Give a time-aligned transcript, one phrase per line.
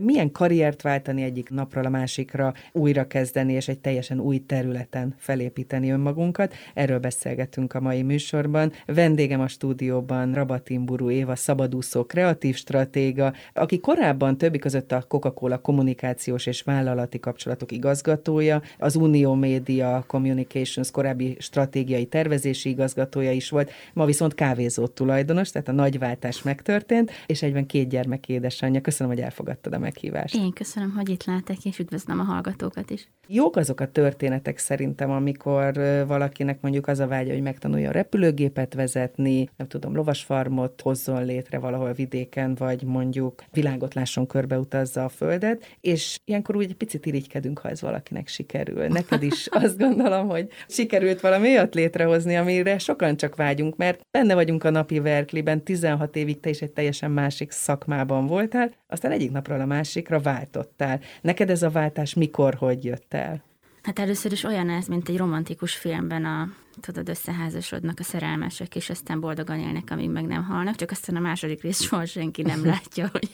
[0.00, 5.90] Milyen karriert váltani egyik napról a másikra, újra kezdeni és egy teljesen új területen felépíteni
[5.90, 6.54] önmagunkat?
[6.74, 8.72] Erről beszélgetünk a mai műsorban.
[8.86, 16.46] Vendégem a stúdióban Rabatimburu Éva szabadúszó kreatív stratéga, aki korábban többi között a Coca-Cola kommunikációs
[16.46, 24.04] és vállalati kapcsolatok igazgatója, az Unió Media Communications korábbi stratégiai tervezési igazgatója is volt, ma
[24.04, 28.80] viszont kávézó tulajdonos, tehát a nagyváltás megtörtént, és egyben két gyermek édesanyja.
[28.80, 30.34] Köszönöm, hogy elfogadtad a meghívást.
[30.34, 33.08] Én köszönöm, hogy itt látok, és üdvözlöm a hallgatókat is.
[33.28, 35.72] Jók azok a történetek szerintem, amikor
[36.06, 41.58] valakinek mondjuk az a vágya, hogy megtanulja a repülőgépet vezetni, nem tudom, lovasfarmot hozzon létre
[41.58, 47.58] valahol vidéken, vagy mondjuk világot lásson körbeutazza a földet, és ilyenkor úgy egy picit irigykedünk,
[47.58, 48.86] ha ez valakinek sikerül.
[48.86, 54.34] Neked is azt gondolom, hogy sikerült valami olyat létrehozni, amire sokan csak vágyunk, mert benne
[54.34, 59.30] vagyunk a napi verkliben, 16 évig te is egy teljesen másik szakmában voltál, aztán egyik
[59.30, 61.00] napról a másikra váltottál.
[61.20, 63.42] Neked ez a váltás mikor, hogy jött el?
[63.82, 66.48] Hát először is olyan ez, mint egy romantikus filmben a
[66.80, 71.20] tudod, összeházasodnak a szerelmesek, és aztán boldogan élnek, amíg meg nem halnak, csak aztán a
[71.20, 73.28] második rész soha senki nem látja, hogy,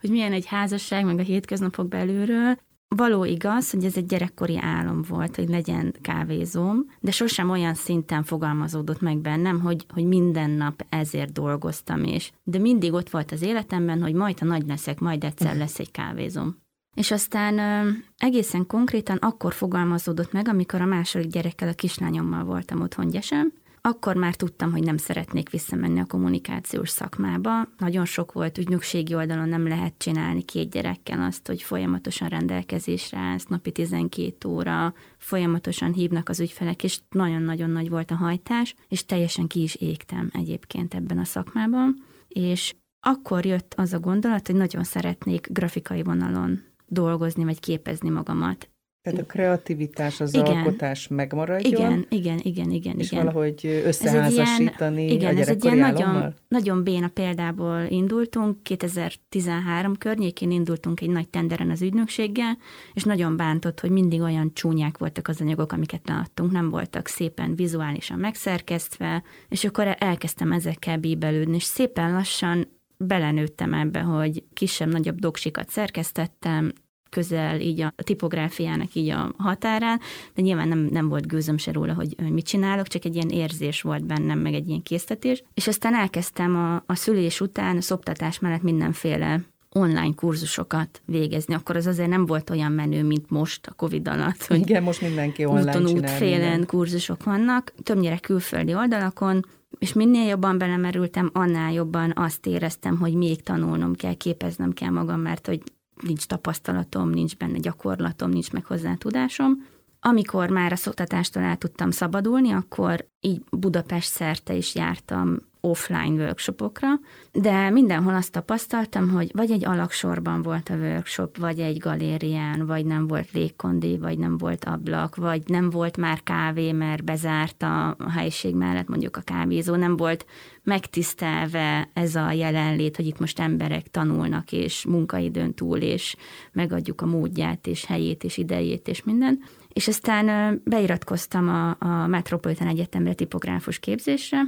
[0.00, 2.58] hogy milyen egy házasság, meg a hétköznapok belülről.
[2.96, 8.22] Való igaz, hogy ez egy gyerekkori álom volt, hogy legyen kávézóm, de sosem olyan szinten
[8.22, 13.42] fogalmazódott meg bennem, hogy, hogy minden nap ezért dolgoztam, és de mindig ott volt az
[13.42, 16.56] életemben, hogy majd, ha nagy leszek, majd egyszer lesz egy kávézóm.
[16.94, 22.80] És aztán ö, egészen konkrétan akkor fogalmazódott meg, amikor a második gyerekkel, a kislányommal voltam
[22.80, 23.52] otthon gyesem,
[23.86, 27.68] akkor már tudtam, hogy nem szeretnék visszamenni a kommunikációs szakmába.
[27.78, 33.44] Nagyon sok volt ügynökségi oldalon, nem lehet csinálni két gyerekkel azt, hogy folyamatosan rendelkezésre állsz,
[33.46, 39.46] napi 12 óra, folyamatosan hívnak az ügyfelek, és nagyon-nagyon nagy volt a hajtás, és teljesen
[39.46, 42.04] ki is égtem egyébként ebben a szakmában.
[42.28, 48.68] És akkor jött az a gondolat, hogy nagyon szeretnék grafikai vonalon dolgozni, vagy képezni magamat.
[49.06, 50.56] Tehát a kreativitás, az igen.
[50.56, 51.72] alkotás megmaradjon.
[51.72, 52.98] Igen, igen, igen, igen.
[52.98, 53.24] És igen.
[53.24, 58.62] valahogy összeházasítani ez egy ilyen, igen, a ez egy ilyen nagyon, nagyon béna példából indultunk,
[58.62, 62.58] 2013 környékén indultunk egy nagy tenderen az ügynökséggel,
[62.94, 67.54] és nagyon bántott, hogy mindig olyan csúnyák voltak az anyagok, amiket leadtunk, nem voltak szépen
[67.54, 75.70] vizuálisan megszerkesztve, és akkor elkezdtem ezekkel bíbelődni, és szépen lassan belenőttem ebbe, hogy kisebb-nagyobb doksikat
[75.70, 76.72] szerkesztettem,
[77.16, 80.00] közel így a tipográfiának így a határán,
[80.34, 83.82] de nyilván nem, nem volt gőzöm se róla, hogy, mit csinálok, csak egy ilyen érzés
[83.82, 85.42] volt bennem, meg egy ilyen késztetés.
[85.54, 89.40] És aztán elkezdtem a, a szülés után, a szoptatás mellett mindenféle
[89.72, 94.46] online kurzusokat végezni, akkor az azért nem volt olyan menő, mint most a Covid alatt.
[94.46, 99.44] Hogy Igen, most mindenki online úton útfélen kurzusok vannak, többnyire külföldi oldalakon,
[99.78, 105.20] és minél jobban belemerültem, annál jobban azt éreztem, hogy még tanulnom kell, képeznem kell magam,
[105.20, 105.62] mert hogy
[106.02, 109.66] nincs tapasztalatom, nincs benne gyakorlatom, nincs meg hozzá tudásom.
[110.00, 116.88] Amikor már a szoktatástól el tudtam szabadulni, akkor így Budapest szerte is jártam offline workshopokra,
[117.32, 122.86] de mindenhol azt tapasztaltam, hogy vagy egy alaksorban volt a workshop, vagy egy galérián, vagy
[122.86, 127.96] nem volt légkondi, vagy nem volt ablak, vagy nem volt már kávé, mert bezárt a
[128.10, 130.26] helység mellett mondjuk a kávézó, nem volt
[130.62, 136.16] megtisztelve ez a jelenlét, hogy itt most emberek tanulnak, és munkaidőn túl, és
[136.52, 139.42] megadjuk a módját, és helyét, és idejét, és minden.
[139.68, 144.42] És aztán beiratkoztam a, a Metropolitan Egyetemre tipográfus képzésre,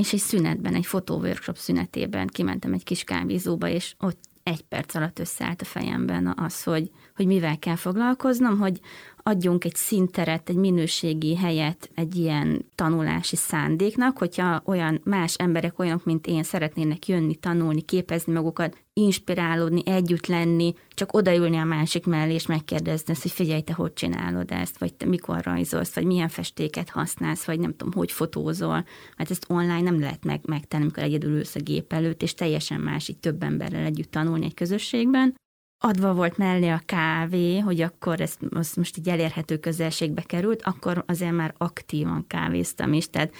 [0.00, 5.18] és egy szünetben, egy fotóworkshop szünetében kimentem egy kis kávézóba, és ott egy perc alatt
[5.18, 8.80] összeállt a fejemben az, hogy, hogy mivel kell foglalkoznom, hogy
[9.22, 16.04] adjunk egy szinteret, egy minőségi helyet egy ilyen tanulási szándéknak, hogyha olyan más emberek, olyanok,
[16.04, 22.34] mint én szeretnének jönni, tanulni, képezni magukat, inspirálódni, együtt lenni, csak odaülni a másik mellé,
[22.34, 26.28] és megkérdezni ezt, hogy figyelj, te hogy csinálod ezt, vagy te mikor rajzolsz, vagy milyen
[26.28, 28.84] festéket használsz, vagy nem tudom, hogy fotózol.
[29.16, 32.80] Hát ezt online nem lehet meg, megtenni, amikor egyedül ülsz a gép előtt, és teljesen
[32.80, 35.34] más így több emberrel együtt tanulni egy közösségben
[35.82, 38.36] adva volt mellé a kávé, hogy akkor ez
[38.76, 43.34] most így elérhető közelségbe került, akkor azért már aktívan kávéztam is, tehát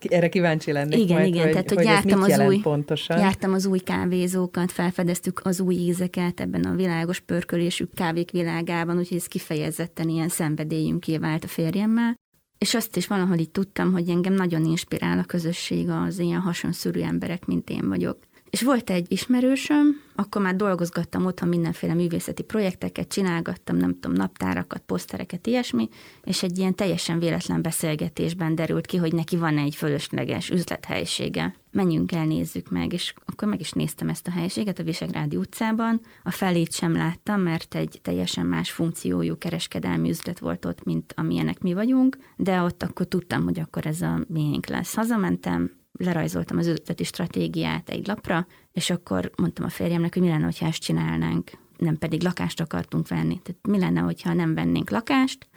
[0.00, 3.18] erre kíváncsi lennék igen, majd, igen, hogy, tehát, hogy, hogy jártam, az új, pontosan.
[3.18, 9.16] jártam az új kávézókat, felfedeztük az új ízeket ebben a világos pörkölésű kávék világában, úgyhogy
[9.16, 12.14] ez kifejezetten ilyen szenvedélyünké vált a férjemmel.
[12.58, 17.00] És azt is valahol így tudtam, hogy engem nagyon inspirál a közösség az ilyen hasonszörű
[17.00, 18.18] emberek, mint én vagyok
[18.50, 24.82] És volt egy ismerősöm, akkor már dolgozgattam otthon mindenféle művészeti projekteket, csinálgattam, nem tudom, naptárakat,
[24.86, 25.88] posztereket, ilyesmi,
[26.24, 31.54] és egy ilyen teljesen véletlen beszélgetésben derült ki, hogy neki van egy fölösleges üzlethelyisége.
[31.70, 36.00] Menjünk el, nézzük meg, és akkor meg is néztem ezt a helyiséget a Visegrádi utcában.
[36.22, 41.60] A felét sem láttam, mert egy teljesen más funkciójú kereskedelmi üzlet volt ott, mint amilyenek
[41.60, 44.94] mi vagyunk, de ott akkor tudtam, hogy akkor ez a miénk lesz.
[44.94, 50.50] Hazamentem, lerajzoltam az üzleti stratégiát egy lapra, és akkor mondtam a férjemnek, hogy mi lenne,
[50.58, 53.40] ha ezt csinálnánk, nem pedig lakást akartunk venni.
[53.42, 55.48] Tehát mi lenne, hogyha nem vennénk lakást,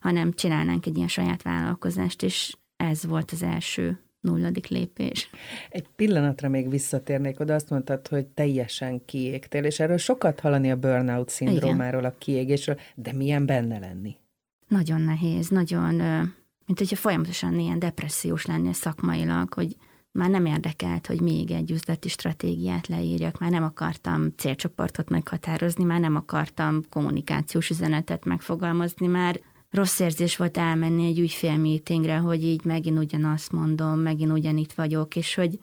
[0.00, 5.30] hanem csinálnánk egy ilyen saját vállalkozást, és ez volt az első nulladik lépés.
[5.70, 10.76] Egy pillanatra még visszatérnék oda, azt mondtad, hogy teljesen kiégtél, és erről sokat hallani a
[10.76, 14.16] burnout szindrómáról, a kiégésről, de milyen benne lenni?
[14.68, 16.00] Nagyon nehéz, nagyon
[16.66, 19.76] mint hogyha folyamatosan ilyen depressziós lennél szakmailag, hogy
[20.12, 26.00] már nem érdekelt, hogy még egy üzleti stratégiát leírjak, már nem akartam célcsoportot meghatározni, már
[26.00, 29.40] nem akartam kommunikációs üzenetet megfogalmazni, már
[29.70, 35.34] rossz érzés volt elmenni egy ügyfélmeetingre, hogy így megint ugyanazt mondom, megint ugyanitt vagyok, és
[35.34, 35.58] hogy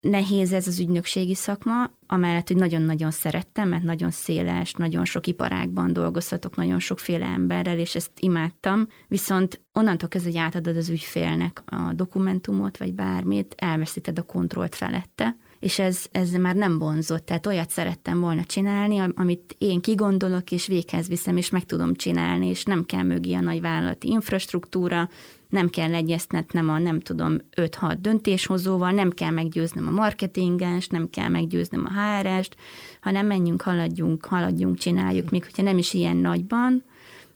[0.00, 5.92] Nehéz ez az ügynökségi szakma, amellett, hogy nagyon-nagyon szerettem, mert nagyon széles, nagyon sok iparágban
[5.92, 11.92] dolgozhatok, nagyon sokféle emberrel, és ezt imádtam, viszont onnantól kezdve, hogy átadod az ügyfélnek a
[11.94, 17.26] dokumentumot, vagy bármit, elveszíted a kontrollt felette, és ez, ez már nem vonzott.
[17.26, 22.46] Tehát olyat szerettem volna csinálni, amit én kigondolok, és véghez viszem, és meg tudom csinálni,
[22.46, 25.08] és nem kell mögé a nagy vállalati infrastruktúra,
[25.48, 31.28] nem kell egyeztetnem a nem tudom 5-6 döntéshozóval, nem kell meggyőznöm a marketinges, nem kell
[31.28, 32.56] meggyőznöm a HR-est,
[33.00, 36.84] hanem menjünk, haladjunk, haladjunk, csináljuk, még hogyha nem is ilyen nagyban,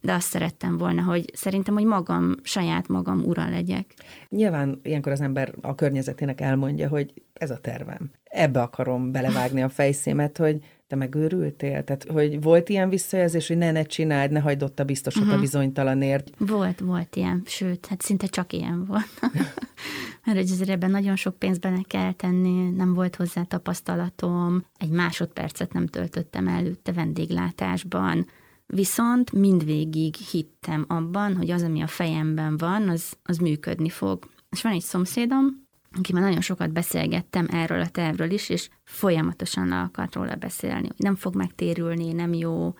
[0.01, 3.95] de azt szerettem volna, hogy szerintem, hogy magam, saját magam ura legyek.
[4.29, 7.13] Nyilván ilyenkor az ember a környezetének elmondja, hogy
[7.43, 8.11] ez a tervem.
[8.25, 11.85] Ebbe akarom belevágni a fejszémet, hogy te megőrültél?
[11.85, 15.33] Tehát, hogy volt ilyen visszajelzés, hogy ne, ne csináld, ne hagyd ott a biztosat uh-huh.
[15.33, 15.45] a mhm.
[15.45, 16.31] bizonytalanért?
[16.39, 19.21] Volt, volt ilyen, sőt, hát szinte csak ilyen volt.
[20.25, 24.91] Mert hogy azért ebben nagyon sok pénzt bele kell tenni, nem volt hozzá tapasztalatom, egy
[24.91, 28.27] másodpercet nem töltöttem előtte vendéglátásban,
[28.67, 34.31] viszont mindvégig hittem abban, hogy az, ami a fejemben van, az, az működni fog.
[34.51, 35.63] És van egy szomszédom,
[35.99, 41.15] akivel nagyon sokat beszélgettem erről a tervről is, és folyamatosan akart róla beszélni, hogy nem
[41.15, 42.75] fog megtérülni, nem jó,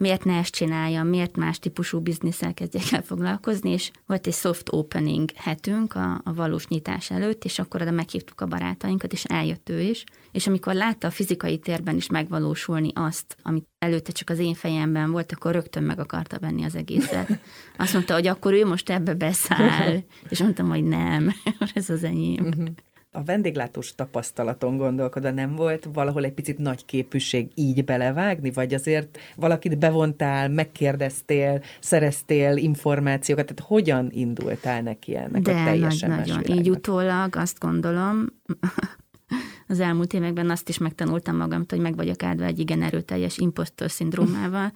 [0.00, 4.72] miért ne ezt csináljam, miért más típusú bizniszel kezdjek el foglalkozni, és volt egy soft
[4.72, 9.68] opening hetünk a, a valós nyitás előtt, és akkor oda meghívtuk a barátainkat, és eljött
[9.68, 14.38] ő is, és amikor látta a fizikai térben is megvalósulni azt, amit előtte csak az
[14.38, 17.38] én fejemben volt, akkor rögtön meg akarta venni az egészet.
[17.76, 21.34] Azt mondta, hogy akkor ő most ebbe beszáll, és mondtam, hogy nem,
[21.74, 22.74] ez az enyém.
[23.12, 29.18] A vendéglátós tapasztalaton gondolkodva nem volt valahol egy picit nagy képűség így belevágni, vagy azért
[29.36, 36.58] valakit bevontál, megkérdeztél, szereztél információkat, tehát hogyan indultál neki ennek De a teljesen nagy, nagyon.
[36.58, 38.26] Így utólag azt gondolom,
[39.68, 43.90] az elmúlt években azt is megtanultam magam, hogy meg vagyok áldva egy igen erőteljes impostor
[43.90, 44.72] szindrómával,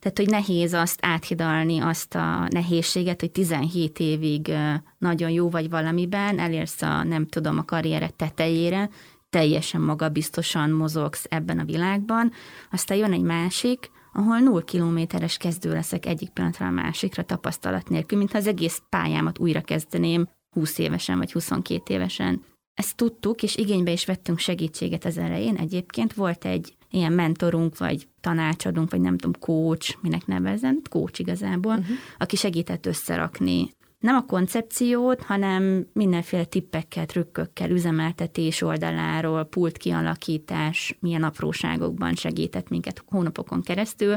[0.00, 4.52] tehát, hogy nehéz azt áthidalni, azt a nehézséget, hogy 17 évig
[4.98, 8.90] nagyon jó vagy valamiben, elérsz a, nem tudom, a karriered tetejére,
[9.30, 12.32] teljesen magabiztosan mozogsz ebben a világban,
[12.70, 18.18] aztán jön egy másik, ahol null kilométeres kezdő leszek egyik pillanatra a másikra tapasztalat nélkül,
[18.18, 22.44] mintha az egész pályámat újra kezdeném 20 évesen vagy 22 évesen.
[22.74, 25.56] Ezt tudtuk, és igénybe is vettünk segítséget az elején.
[25.56, 31.72] Egyébként volt egy ilyen mentorunk, vagy tanácsadunk, vagy nem tudom, coach, minek nevezem, coach igazából,
[31.72, 31.96] uh-huh.
[32.18, 41.22] aki segített összerakni nem a koncepciót, hanem mindenféle tippekkel, trükkökkel, üzemeltetés oldaláról, pult kialakítás, milyen
[41.22, 44.16] apróságokban segített minket hónapokon keresztül.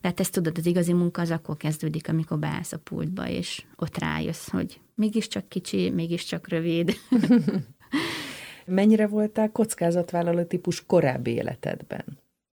[0.00, 3.64] De hát ezt tudod, az igazi munka az akkor kezdődik, amikor beállsz a pultba, és
[3.76, 6.94] ott rájössz, hogy mégiscsak kicsi, mégiscsak rövid.
[8.74, 12.04] Mennyire voltál kockázatvállaló típus korábbi életedben?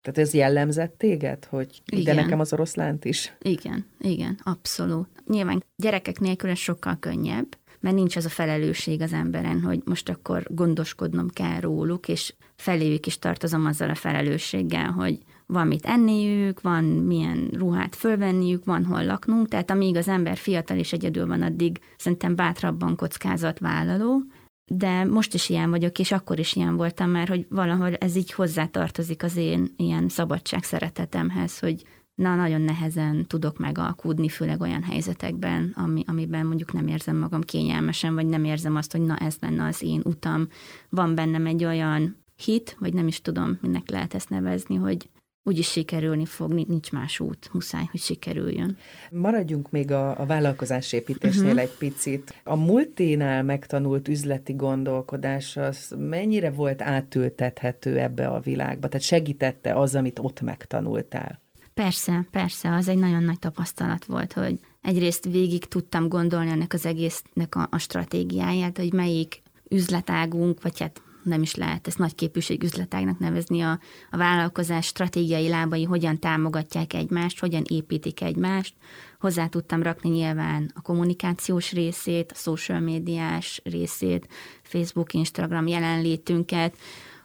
[0.03, 2.01] Tehát ez jellemzett téged, hogy igen.
[2.01, 3.37] ide nekem az oroszlánt is?
[3.43, 5.09] Igen, igen, abszolút.
[5.27, 10.09] Nyilván gyerekek nélkül ez sokkal könnyebb, mert nincs az a felelősség az emberen, hogy most
[10.09, 16.61] akkor gondoskodnom kell róluk, és feléjük is tartozom azzal a felelősséggel, hogy van mit enniük,
[16.61, 21.43] van milyen ruhát fölvenniük, van hol laknunk, tehát amíg az ember fiatal és egyedül van,
[21.43, 24.23] addig szerintem bátrabban kockázatvállaló,
[24.69, 28.33] de most is ilyen vagyok, és akkor is ilyen voltam már, hogy valahol ez így
[28.33, 31.85] hozzátartozik az én ilyen szabadság szeretetemhez, hogy
[32.15, 38.15] na, nagyon nehezen tudok megalkudni, főleg olyan helyzetekben, ami, amiben mondjuk nem érzem magam kényelmesen,
[38.15, 40.49] vagy nem érzem azt, hogy na, ez lenne az én utam.
[40.89, 45.09] Van bennem egy olyan hit, vagy nem is tudom, minek lehet ezt nevezni, hogy
[45.49, 48.77] úgyis sikerülni fog, nincs más út, muszáj, hogy sikerüljön.
[49.11, 51.61] Maradjunk még a, a vállalkozásépítésnél uh-huh.
[51.61, 52.35] egy picit.
[52.45, 58.89] A multinál megtanult üzleti gondolkodás az mennyire volt átültethető ebbe a világba?
[58.89, 61.41] Tehát segítette az, amit ott megtanultál?
[61.75, 66.87] Persze, persze, az egy nagyon nagy tapasztalat volt, hogy egyrészt végig tudtam gondolni ennek az
[66.87, 72.63] egésznek a, a stratégiáját, hogy melyik üzletágunk, vagy hát nem is lehet ezt nagy képűség
[72.63, 73.81] üzletágnak nevezni, a,
[74.11, 78.75] a vállalkozás stratégiai lábai hogyan támogatják egymást, hogyan építik egymást.
[79.21, 84.29] Hozzá tudtam rakni nyilván a kommunikációs részét, a social médiás részét,
[84.63, 86.77] Facebook, Instagram jelenlétünket,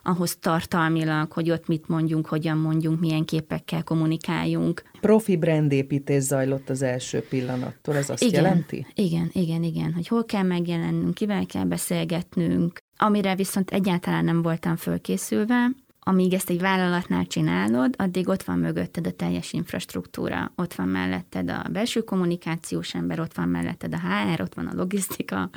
[0.04, 4.82] ahhoz tartalmilag, hogy ott mit mondjunk, hogyan mondjunk, milyen képekkel kommunikáljunk.
[5.00, 8.86] Profi brandépítés zajlott az első pillanattól, ez azt igen, jelenti?
[8.94, 14.76] Igen, igen, igen, hogy hol kell megjelennünk, kivel kell beszélgetnünk, amire viszont egyáltalán nem voltam
[14.76, 15.70] fölkészülve,
[16.04, 21.50] amíg ezt egy vállalatnál csinálod, addig ott van mögötted a teljes infrastruktúra, ott van melletted
[21.50, 25.50] a belső kommunikációs ember, ott van melletted a HR, ott van a logisztika,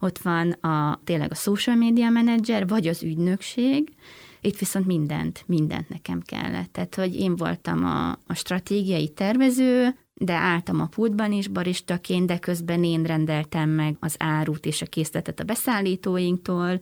[0.00, 3.92] ott van a, tényleg a social media manager, vagy az ügynökség,
[4.40, 6.72] itt viszont mindent, mindent nekem kellett.
[6.72, 12.38] Tehát, hogy én voltam a, a stratégiai tervező, de álltam a pultban is baristaként, de
[12.38, 16.80] közben én rendeltem meg az árut és a készletet a beszállítóinktól,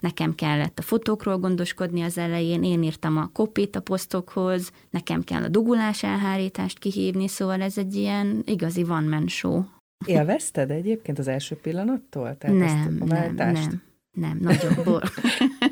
[0.00, 5.42] nekem kellett a fotókról gondoskodni az elején, én írtam a kopit a posztokhoz, nekem kell
[5.42, 9.62] a dugulás elhárítást kihívni, szóval ez egy ilyen igazi van man show.
[10.06, 12.36] Élvezted egyébként az első pillanattól?
[12.38, 15.02] Tehát nem, a nem, nem, nem, nagyobbból.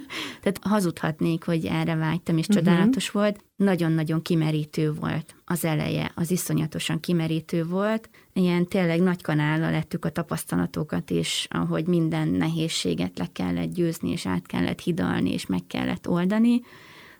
[0.52, 2.64] Tehát hazudhatnék, hogy erre vágytam, és uh-huh.
[2.64, 3.44] csodálatos volt.
[3.56, 8.10] Nagyon-nagyon kimerítő volt az eleje, az iszonyatosan kimerítő volt.
[8.32, 14.26] Ilyen tényleg nagy kanállal lettük a tapasztalatokat, és ahogy minden nehézséget le kellett győzni, és
[14.26, 16.60] át kellett hidalni, és meg kellett oldani.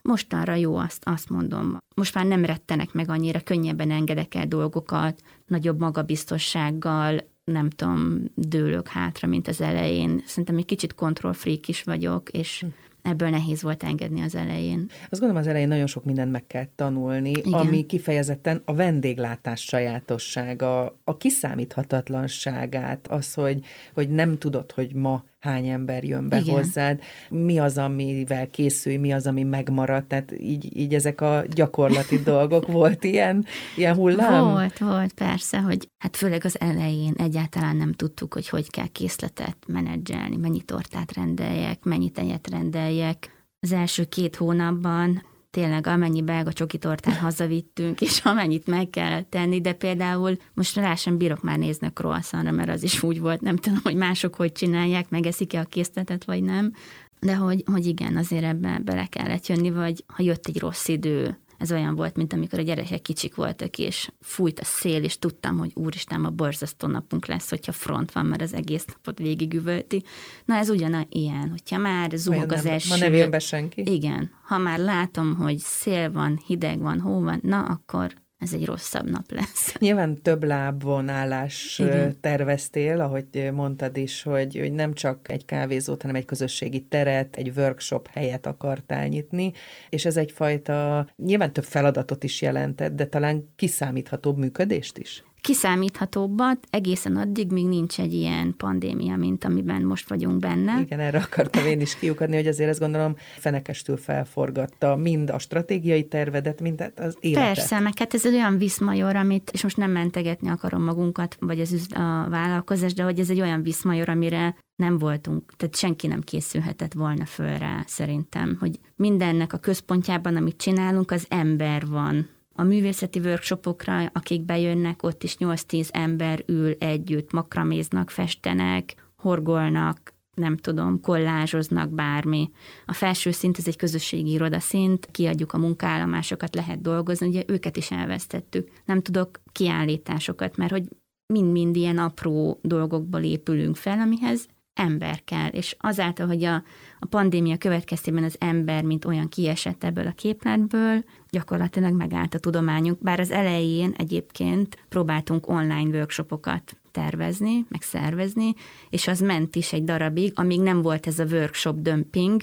[0.03, 1.79] Mostanra jó, azt, azt mondom.
[1.95, 8.89] Most már nem rettenek meg annyira, könnyebben engedek el dolgokat, nagyobb magabiztossággal, nem tudom, dőlök
[8.89, 10.23] hátra, mint az elején.
[10.27, 10.95] Szerintem egy kicsit
[11.33, 12.67] freak is vagyok, és hm
[13.09, 14.87] ebből nehéz volt engedni az elején.
[15.11, 17.53] Azt gondolom, az elején nagyon sok mindent meg kell tanulni, Igen.
[17.53, 25.67] ami kifejezetten a vendéglátás sajátossága, a kiszámíthatatlanságát, az, hogy, hogy nem tudod, hogy ma hány
[25.67, 26.55] ember jön be Igen.
[26.55, 32.19] hozzád, mi az, amivel készülj, mi az, ami megmarad, tehát így, így ezek a gyakorlati
[32.33, 32.67] dolgok.
[32.67, 33.45] Volt ilyen,
[33.77, 34.45] ilyen hullám?
[34.45, 39.57] Volt, volt, persze, hogy hát főleg az elején egyáltalán nem tudtuk, hogy hogy kell készletet
[39.67, 43.37] menedzselni, mennyi tortát rendeljek, mennyi tejet rendeljek.
[43.61, 49.73] Az első két hónapban tényleg amennyi belga csokitortát hazavittünk, és amennyit meg kell tenni, de
[49.73, 53.57] például most rá sem bírok már nézni a croissantra, mert az is úgy volt, nem
[53.57, 56.73] tudom, hogy mások hogy csinálják, megeszik-e a készletet, vagy nem,
[57.21, 61.39] de hogy, hogy igen, azért ebbe bele kellett jönni, vagy ha jött egy rossz idő,
[61.59, 65.59] ez olyan volt, mint amikor a gyerekek kicsik voltak, és fújt a szél, és tudtam,
[65.59, 70.03] hogy úristen, a borzasztó napunk lesz, hogyha front van, mert az egész napot végigüvölti.
[70.45, 72.89] Na ez ugyan ilyen, hogyha már zúg az első...
[72.89, 73.83] Ma nem jön be senki?
[73.85, 74.31] Igen.
[74.43, 79.11] Ha már látom, hogy szél van, hideg van, hó van, na akkor ez egy rosszabb
[79.11, 79.75] nap lesz.
[79.79, 82.21] Nyilván több lábvonállás Igen.
[82.21, 87.53] terveztél, ahogy mondtad is, hogy, hogy nem csak egy kávézót, hanem egy közösségi teret, egy
[87.57, 89.53] workshop helyet akartál nyitni,
[89.89, 95.23] és ez egyfajta, nyilván több feladatot is jelentett, de talán kiszámíthatóbb működést is?
[95.41, 100.81] Kiszámíthatóbbat egészen addig, míg nincs egy ilyen pandémia, mint amiben most vagyunk benne.
[100.81, 106.07] Igen, erre akartam én is kiukadni, hogy azért ezt gondolom fenekestül felforgatta mind a stratégiai
[106.07, 107.55] tervedet, mind az életet.
[107.55, 111.61] Persze, meg hát ez egy olyan viszmajor, amit, és most nem mentegetni akarom magunkat, vagy
[111.61, 116.21] az a vállalkozás, de hogy ez egy olyan viszmajor, amire nem voltunk, tehát senki nem
[116.21, 122.63] készülhetett volna föl rá szerintem, hogy mindennek a központjában, amit csinálunk, az ember van a
[122.63, 131.01] művészeti workshopokra, akik bejönnek, ott is 8-10 ember ül együtt, makraméznak, festenek, horgolnak, nem tudom,
[131.01, 132.51] kollázsoznak, bármi.
[132.87, 137.91] A felső szint, ez egy közösségi irodaszint, kiadjuk a munkállomásokat, lehet dolgozni, ugye őket is
[137.91, 138.69] elvesztettük.
[138.85, 140.89] Nem tudok kiállításokat, mert hogy
[141.33, 144.49] mind-mind ilyen apró dolgokból épülünk fel, amihez
[144.79, 146.55] ember kell, és azáltal, hogy a,
[146.99, 152.99] a pandémia következtében az ember, mint olyan kiesett ebből a képletből, gyakorlatilag megállt a tudományunk,
[153.03, 158.55] bár az elején egyébként próbáltunk online workshopokat tervezni, meg szervezni,
[158.91, 162.43] és az ment is egy darabig, amíg nem volt ez a workshop dömping,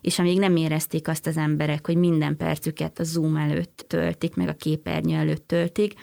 [0.00, 4.48] és amíg nem érezték azt az emberek, hogy minden percüket a Zoom előtt töltik, meg
[4.48, 5.94] a képernyő előtt töltik,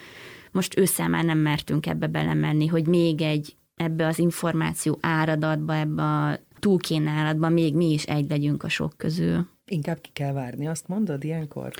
[0.52, 6.04] most ősszel már nem mertünk ebbe belemenni, hogy még egy ebbe az információ áradatba, ebbe
[6.04, 9.48] a túlkínálatba még mi is egy legyünk a sok közül.
[9.66, 11.72] Inkább ki kell várni, azt mondod ilyenkor?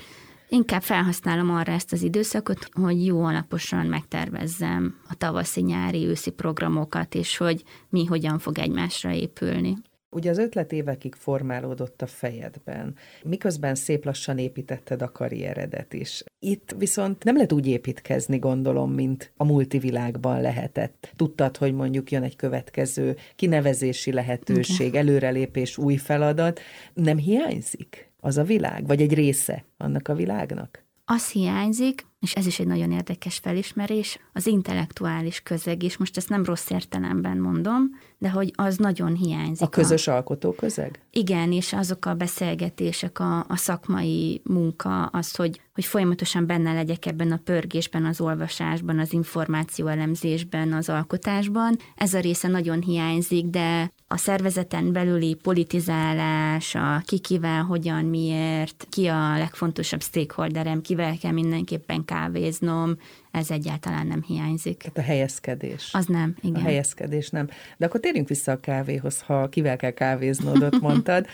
[0.52, 7.36] Inkább felhasználom arra ezt az időszakot, hogy jó alaposan megtervezzem a tavaszi-nyári őszi programokat, és
[7.36, 9.76] hogy mi hogyan fog egymásra épülni.
[10.10, 12.94] Ugye az ötlet évekig formálódott a fejedben,
[13.24, 16.24] miközben szép lassan építetted a karrieredet is.
[16.38, 21.12] Itt viszont nem lehet úgy építkezni, gondolom, mint a multivilágban lehetett.
[21.16, 26.60] Tudtad, hogy mondjuk jön egy következő kinevezési lehetőség, előrelépés, új feladat.
[26.94, 30.84] Nem hiányzik az a világ, vagy egy része annak a világnak?
[31.04, 36.28] Az hiányzik, és ez is egy nagyon érdekes felismerés, az intellektuális közeg, és most ezt
[36.28, 37.90] nem rossz értelemben mondom,
[38.22, 39.66] de hogy az nagyon hiányzik.
[39.66, 40.14] A közös a...
[40.14, 41.00] alkotó közeg?
[41.10, 47.06] Igen, és azok a beszélgetések, a, a szakmai munka, az, hogy, hogy folyamatosan benne legyek
[47.06, 51.76] ebben a pörgésben, az olvasásban, az információelemzésben, az alkotásban.
[51.96, 58.86] Ez a része nagyon hiányzik, de a szervezeten belüli politizálás, a ki kivel, hogyan, miért,
[58.90, 62.96] ki a legfontosabb stakeholderem, kivel kell mindenképpen kávéznom,
[63.32, 64.76] ez egyáltalán nem hiányzik.
[64.76, 65.90] Tehát a helyezkedés.
[65.92, 66.62] Az nem, igen.
[66.62, 67.48] A helyezkedés nem.
[67.76, 71.26] De akkor térjünk vissza a kávéhoz, ha kivel kell kávéznod, ott mondtad.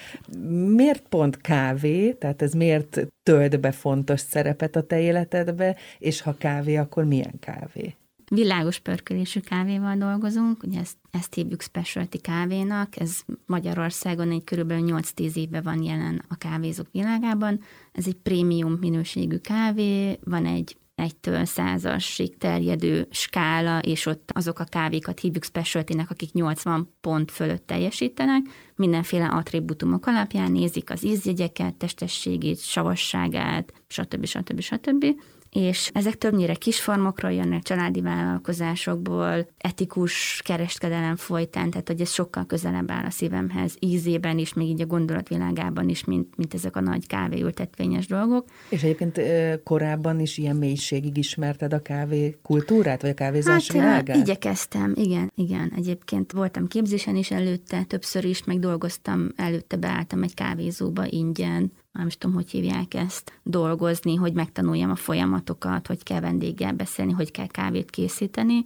[0.74, 2.12] Miért pont kávé?
[2.12, 7.38] Tehát ez miért tölt be fontos szerepet a te életedbe, és ha kávé, akkor milyen
[7.40, 7.94] kávé?
[8.30, 15.34] Világos pörkölésű kávéval dolgozunk, ugye ezt, ezt hívjuk specialty kávénak, ez Magyarországon egy körülbelül 8-10
[15.34, 17.60] éve van jelen a kávézók világában.
[17.92, 24.64] Ez egy prémium minőségű kávé, van egy egytől százasig terjedő skála, és ott azok a
[24.64, 28.42] kávékat hívjuk specialty-nek, akik 80 pont fölött teljesítenek.
[28.76, 34.24] Mindenféle attribútumok alapján nézik az ízjegyeket, testességét, savasságát, stb.
[34.24, 34.60] stb.
[34.60, 34.60] stb.
[34.60, 35.04] stb
[35.50, 42.90] és ezek többnyire kisformokról jönnek, családi vállalkozásokból, etikus kereskedelem folytán, tehát hogy ez sokkal közelebb
[42.90, 47.06] áll a szívemhez, ízében is, még így a gondolatvilágában is, mint, mint ezek a nagy
[47.06, 48.44] kávéültetvényes dolgok.
[48.68, 49.20] És egyébként
[49.62, 54.16] korábban is ilyen mélységig ismerted a kávé kultúrát, vagy a kávézás hát, világát?
[54.16, 55.72] igyekeztem, igen, igen.
[55.76, 62.06] Egyébként voltam képzésen is előtte, többször is, meg dolgoztam, előtte beálltam egy kávézóba ingyen, nem
[62.06, 67.30] is tudom, hogy hívják ezt, dolgozni, hogy megtanuljam a folyamatokat, hogy kell vendéggel beszélni, hogy
[67.30, 68.64] kell kávét készíteni.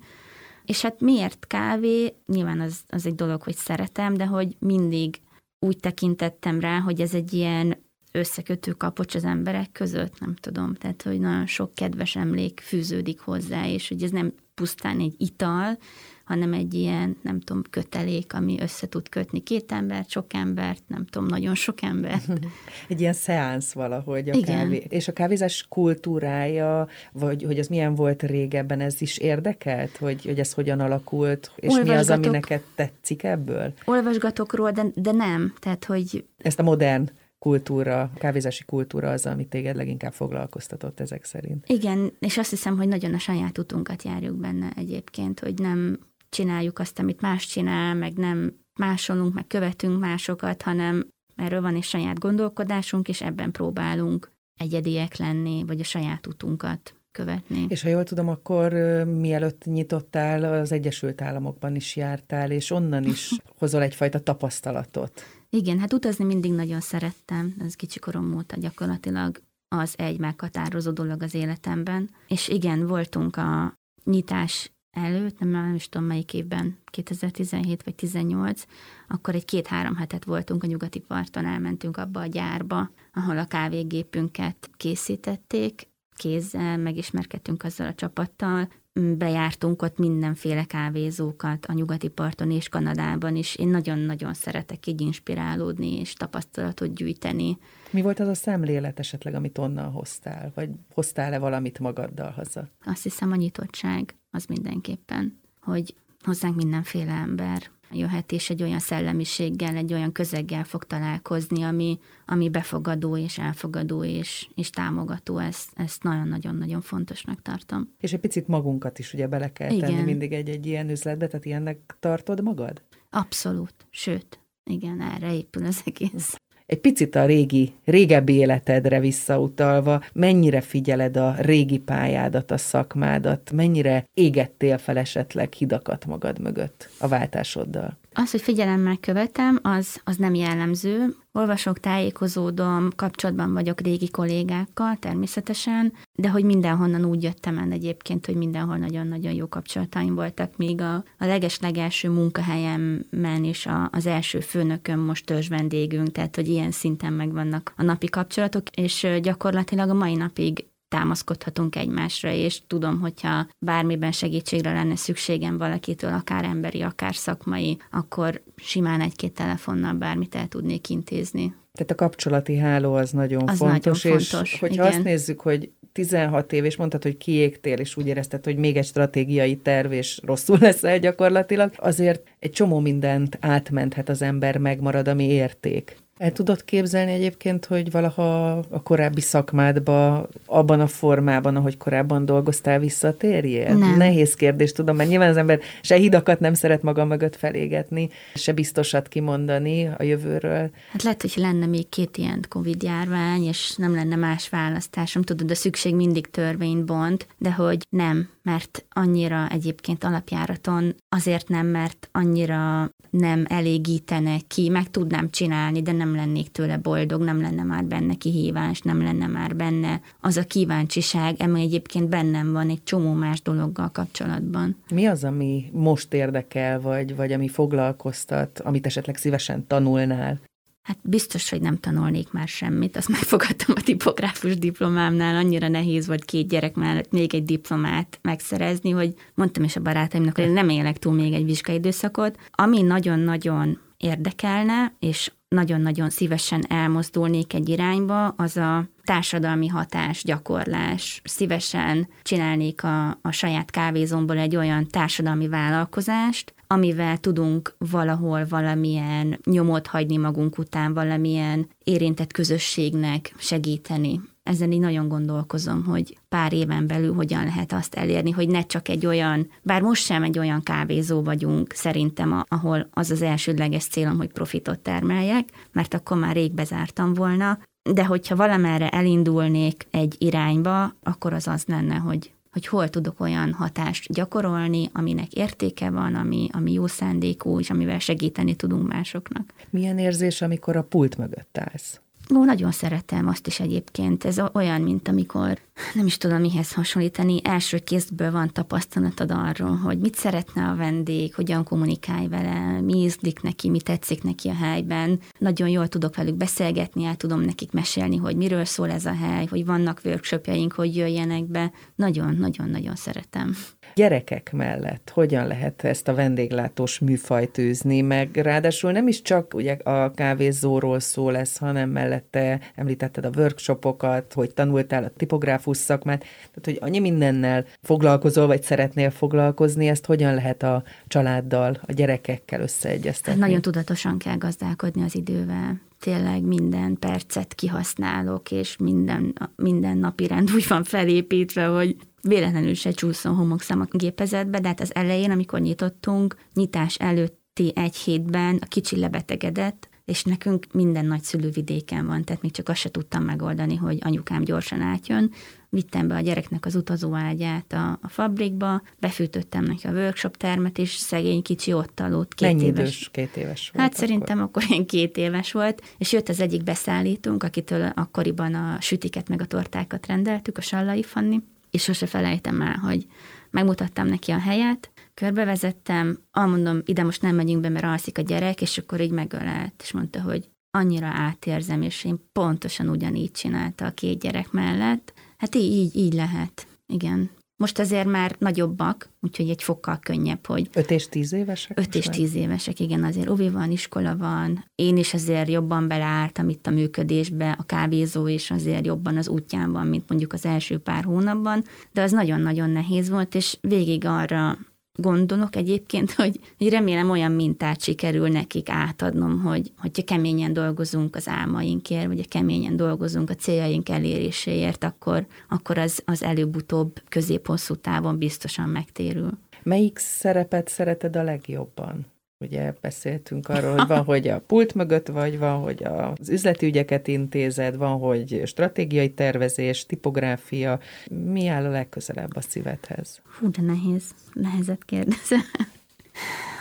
[0.64, 2.14] És hát miért kávé?
[2.26, 5.20] Nyilván az, az egy dolog, hogy szeretem, de hogy mindig
[5.58, 11.02] úgy tekintettem rá, hogy ez egy ilyen összekötő kapocs az emberek között, nem tudom, tehát
[11.02, 15.78] hogy nagyon sok kedves emlék fűződik hozzá, és hogy ez nem pusztán egy ital,
[16.24, 21.06] hanem egy ilyen, nem tudom, kötelék, ami össze tud kötni két embert, sok embert, nem
[21.06, 22.28] tudom, nagyon sok embert.
[22.88, 24.58] Egy ilyen szeánsz valahogy a Igen.
[24.58, 24.86] kávé.
[24.88, 30.38] És a kávézás kultúrája, vagy hogy az milyen volt régebben, ez is érdekelt, hogy, hogy
[30.38, 33.72] ez hogyan alakult, és mi az, ami neked tetszik ebből?
[33.84, 35.54] Olvasgatok róla, de, de nem.
[35.58, 36.24] Tehát, hogy...
[36.38, 37.10] Ezt a modern
[37.42, 41.64] kultúra, kávézási kultúra az, amit téged leginkább foglalkoztatott ezek szerint.
[41.68, 46.78] Igen, és azt hiszem, hogy nagyon a saját utunkat járjuk benne egyébként, hogy nem csináljuk
[46.78, 52.18] azt, amit más csinál, meg nem másolunk, meg követünk másokat, hanem erről van egy saját
[52.18, 57.66] gondolkodásunk, és ebben próbálunk egyediek lenni, vagy a saját utunkat követni.
[57.68, 58.72] És ha jól tudom, akkor
[59.04, 65.22] mielőtt nyitottál, az Egyesült Államokban is jártál, és onnan is hozol egyfajta tapasztalatot.
[65.56, 71.22] Igen, hát utazni mindig nagyon szerettem, ez kicsi korom óta gyakorlatilag az egy meghatározó dolog
[71.22, 72.10] az életemben.
[72.28, 78.64] És igen, voltunk a nyitás előtt, nem, nem is tudom melyik évben, 2017 vagy 18,
[79.08, 84.70] akkor egy két-három hetet voltunk a nyugati parton, elmentünk abba a gyárba, ahol a kávégépünket
[84.76, 93.36] készítették, kézzel, megismerkedtünk azzal a csapattal, bejártunk ott mindenféle kávézókat a nyugati parton és Kanadában
[93.36, 93.56] is.
[93.56, 97.58] Én nagyon-nagyon szeretek így inspirálódni és tapasztalatot gyűjteni.
[97.90, 100.52] Mi volt az a szemlélet esetleg, amit onnan hoztál?
[100.54, 102.68] Vagy hoztál-e valamit magaddal haza?
[102.84, 109.76] Azt hiszem a nyitottság az mindenképpen, hogy hozzánk mindenféle ember jöhet, és egy olyan szellemiséggel,
[109.76, 115.38] egy olyan közeggel fog találkozni, ami, ami befogadó és elfogadó és, és támogató.
[115.38, 117.94] Ezt, ezt nagyon-nagyon-nagyon fontosnak tartom.
[117.98, 119.90] És egy picit magunkat is ugye bele kell igen.
[119.90, 122.82] tenni mindig egy-egy ilyen üzletbe, tehát ilyennek tartod magad?
[123.10, 126.36] Abszolút, sőt, igen, erre épül az egész
[126.72, 134.04] egy picit a régi, régebbi életedre visszautalva, mennyire figyeled a régi pályádat, a szakmádat, mennyire
[134.14, 137.98] égettél fel esetleg hidakat magad mögött a váltásoddal?
[138.14, 141.16] Az, hogy figyelemmel követem, az, az nem jellemző.
[141.32, 148.34] Olvasok, tájékozódom, kapcsolatban vagyok régi kollégákkal természetesen, de hogy mindenhonnan úgy jöttem el egyébként, hogy
[148.34, 155.00] mindenhol nagyon-nagyon jó kapcsolataim voltak, még a, a leges-legelső munkahelyemen is a, az első főnököm
[155.00, 160.14] most törzs vendégünk, tehát hogy ilyen szinten megvannak a napi kapcsolatok, és gyakorlatilag a mai
[160.14, 167.78] napig támaszkodhatunk egymásra, és tudom, hogyha bármiben segítségre lenne szükségem valakitől, akár emberi, akár szakmai,
[167.90, 171.54] akkor simán egy-két telefonnal bármit el tudnék intézni.
[171.72, 174.86] Tehát a kapcsolati háló az nagyon az fontos, nagyon és fontos, hogyha igen.
[174.86, 178.84] azt nézzük, hogy 16 év, és mondtad, hogy kiégtél, és úgy érezted, hogy még egy
[178.84, 185.24] stratégiai terv, és rosszul leszel gyakorlatilag, azért egy csomó mindent átmenthet az ember, megmarad, ami
[185.24, 185.96] érték.
[186.18, 192.78] El tudod képzelni egyébként, hogy valaha a korábbi szakmádba, abban a formában, ahogy korábban dolgoztál,
[192.78, 193.74] visszatérjél?
[193.74, 193.96] Nem.
[193.96, 198.52] Nehéz kérdés, tudom, mert nyilván az ember se hidakat nem szeret maga mögött felégetni, se
[198.52, 200.70] biztosat kimondani a jövőről.
[200.90, 205.50] Hát lehet, hogy lenne még két ilyen Covid járvány, és nem lenne más választásom, tudod,
[205.50, 212.08] a szükség mindig törvényt bont, de hogy nem, mert annyira egyébként alapjáraton azért nem, mert
[212.12, 217.84] annyira nem elégítene ki, meg tudnám csinálni, de nem lennék tőle boldog, nem lenne már
[217.84, 223.12] benne kihívás, nem lenne már benne az a kíváncsiság, ami egyébként bennem van egy csomó
[223.12, 224.76] más dologgal kapcsolatban.
[224.94, 230.40] Mi az, ami most érdekel, vagy, vagy ami foglalkoztat, amit esetleg szívesen tanulnál?
[230.82, 236.24] Hát biztos, hogy nem tanulnék már semmit, azt megfogadtam a tipográfus diplomámnál, annyira nehéz volt
[236.24, 240.98] két gyerek mellett még egy diplomát megszerezni, hogy mondtam is a barátaimnak, hogy nem élek
[240.98, 242.38] túl még egy vizsgai időszakot.
[242.50, 251.20] Ami nagyon-nagyon érdekelne, és nagyon-nagyon szívesen elmozdulnék egy irányba, az a társadalmi hatás, gyakorlás.
[251.24, 259.86] Szívesen csinálnék a, a saját kávézomból egy olyan társadalmi vállalkozást, amivel tudunk valahol valamilyen nyomot
[259.86, 264.20] hagyni magunk után, valamilyen érintett közösségnek segíteni.
[264.42, 268.88] Ezen így nagyon gondolkozom, hogy pár éven belül hogyan lehet azt elérni, hogy ne csak
[268.88, 274.16] egy olyan, bár most sem egy olyan kávézó vagyunk szerintem, ahol az az elsődleges célom,
[274.16, 277.58] hogy profitot termeljek, mert akkor már rég bezártam volna,
[277.92, 283.52] de hogyha valamerre elindulnék egy irányba, akkor az az lenne, hogy hogy hol tudok olyan
[283.52, 289.52] hatást gyakorolni, aminek értéke van, ami, ami jó szándékú, és amivel segíteni tudunk másoknak.
[289.70, 292.00] Milyen érzés, amikor a pult mögött állsz?
[292.36, 294.24] Ó, nagyon szeretem azt is egyébként.
[294.24, 295.58] Ez olyan, mint amikor,
[295.94, 301.34] nem is tudom mihez hasonlítani, első kézből van tapasztalatod arról, hogy mit szeretne a vendég,
[301.34, 305.20] hogyan kommunikálj vele, mi ízlik neki, mi tetszik neki a helyben.
[305.38, 309.46] Nagyon jól tudok velük beszélgetni, el tudom nekik mesélni, hogy miről szól ez a hely,
[309.46, 311.72] hogy vannak workshopjaink, hogy jöjjenek be.
[311.94, 313.56] Nagyon-nagyon-nagyon szeretem.
[313.94, 319.72] Gyerekek mellett hogyan lehet ezt a vendéglátós műfajt űzni, meg ráadásul nem is csak ugye
[319.72, 326.62] a kávézóról szól ez, hanem mellette említetted a workshopokat, hogy tanultál a tipográfus szakmát, tehát
[326.64, 333.40] hogy annyi mindennel foglalkozol, vagy szeretnél foglalkozni, ezt hogyan lehet a családdal, a gyerekekkel összeegyeztetni?
[333.40, 340.26] Hát nagyon tudatosan kell gazdálkodni az idővel tényleg minden percet kihasználok, és minden, minden napi
[340.26, 345.30] rend úgy van felépítve, hogy véletlenül se csúszom homokszám a gépezetbe, de hát az elején,
[345.30, 352.24] amikor nyitottunk, nyitás előtti egy hétben a kicsi lebetegedett, és nekünk minden nagy szülővidéken van,
[352.24, 355.30] tehát még csak azt se tudtam megoldani, hogy anyukám gyorsan átjön.
[355.74, 360.90] Vittem be a gyereknek az utazóágyát a, a fabrikba, befűtöttem neki a workshop termet, és
[360.90, 362.34] szegény kicsi ott aludt.
[362.34, 362.78] Két Mennyi éves.
[362.78, 363.08] idős?
[363.12, 364.08] Két éves volt Hát akkor.
[364.08, 369.28] szerintem akkor én két éves volt, és jött az egyik beszállítónk, akitől akkoriban a sütiket
[369.28, 373.06] meg a tortákat rendeltük, a Sallai Fanni, és sose felejtem el, hogy
[373.50, 378.60] megmutattam neki a helyet, körbevezettem, mondom, ide most nem megyünk be, mert alszik a gyerek,
[378.60, 383.90] és akkor így megölelt, és mondta, hogy annyira átérzem, és én pontosan ugyanígy csinálta a
[383.90, 385.12] két gyerek mellett.
[385.42, 387.30] Hát így, így, így lehet, igen.
[387.56, 390.68] Most azért már nagyobbak, úgyhogy egy fokkal könnyebb, hogy...
[390.74, 391.78] 5 és 10 évesek?
[391.78, 394.64] 5 és 10 évesek, igen, azért ovi van, iskola van.
[394.74, 399.72] Én is azért jobban beleálltam itt a működésbe, a kávézó is azért jobban az útján
[399.72, 404.58] van, mint mondjuk az első pár hónapban, de az nagyon-nagyon nehéz volt, és végig arra
[404.94, 411.28] gondolok egyébként, hogy, hogy remélem olyan mintát sikerül nekik átadnom, hogy hogyha keményen dolgozunk az
[411.28, 418.68] álmainkért, vagy keményen dolgozunk a céljaink eléréséért, akkor, akkor az, az előbb-utóbb közép-hosszú távon biztosan
[418.68, 419.30] megtérül.
[419.62, 422.11] Melyik szerepet szereted a legjobban?
[422.42, 427.08] Ugye beszéltünk arról, hogy van, hogy a pult mögött vagy, van, hogy az üzleti ügyeket
[427.08, 430.78] intézed, van, hogy stratégiai tervezés, tipográfia.
[431.10, 433.20] Mi áll a legközelebb a szívedhez?
[433.38, 434.04] Hú, de nehéz.
[434.32, 435.40] Nehezet kérdezel.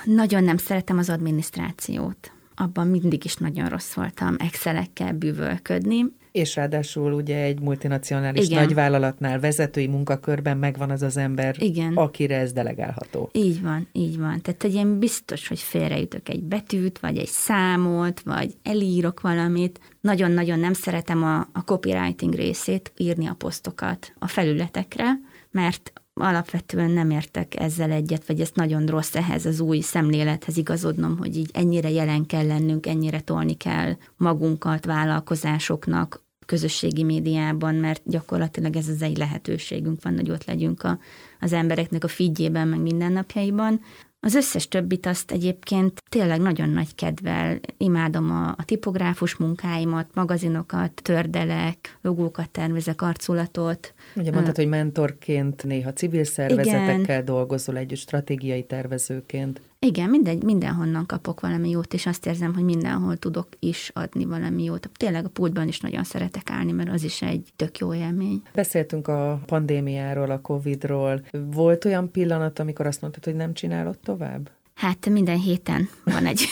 [0.05, 2.31] nagyon nem szeretem az adminisztrációt.
[2.55, 6.05] Abban mindig is nagyon rossz voltam Excelekkel bűvölködni.
[6.31, 8.63] És ráadásul ugye egy multinacionális Igen.
[8.63, 11.93] nagyvállalatnál vezetői munkakörben megvan az az ember, Igen.
[11.95, 13.29] akire ez delegálható.
[13.33, 14.41] Így van, így van.
[14.41, 19.79] Tehát hogy én biztos, hogy félreütök egy betűt, vagy egy számot, vagy elírok valamit.
[20.01, 25.19] Nagyon-nagyon nem szeretem a, a copywriting részét, írni a posztokat a felületekre,
[25.51, 31.17] mert alapvetően nem értek ezzel egyet, vagy ezt nagyon rossz ehhez az új szemlélethez igazodnom,
[31.17, 38.75] hogy így ennyire jelen kell lennünk, ennyire tolni kell magunkat vállalkozásoknak, közösségi médiában, mert gyakorlatilag
[38.75, 40.99] ez az egy lehetőségünk van, hogy ott legyünk a,
[41.39, 43.81] az embereknek a figyében, meg mindennapjaiban.
[44.23, 50.91] Az összes többit azt egyébként tényleg nagyon nagy kedvel imádom a, a tipográfus munkáimat, magazinokat,
[51.01, 53.93] tördelek, logókat tervezek, arculatot.
[54.15, 57.25] Ugye mondtad, hogy mentorként néha civil szervezetekkel Igen.
[57.25, 59.61] dolgozol együtt, stratégiai tervezőként.
[59.85, 64.63] Igen, mindegy, mindenhonnan kapok valami jót, és azt érzem, hogy mindenhol tudok is adni valami
[64.63, 64.89] jót.
[64.97, 68.41] Tényleg a pultban is nagyon szeretek állni, mert az is egy tök jó élmény.
[68.53, 71.25] Beszéltünk a pandémiáról, a Covidról.
[71.31, 74.51] Volt olyan pillanat, amikor azt mondtad, hogy nem csinálod tovább?
[74.75, 76.45] Hát minden héten van egy.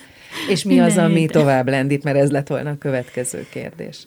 [0.52, 1.40] és mi minden az, ami héten.
[1.40, 4.06] tovább lendít, mert ez lett volna a következő kérdés.